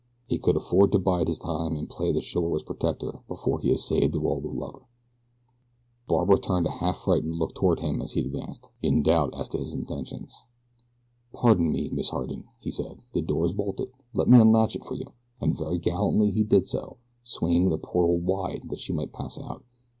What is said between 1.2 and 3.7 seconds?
his time, and play the chivalrous protector before